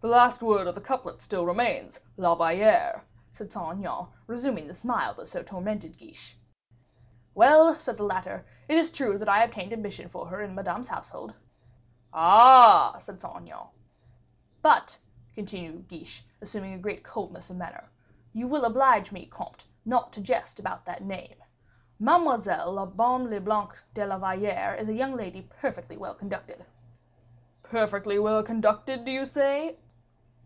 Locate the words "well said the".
7.34-8.04